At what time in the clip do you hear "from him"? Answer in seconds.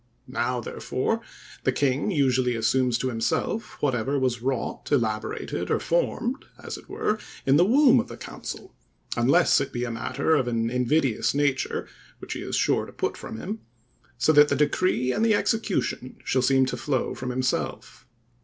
13.15-13.59